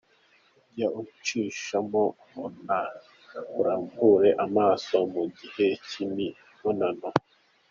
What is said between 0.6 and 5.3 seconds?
Jya ucishamo urambure amaso mu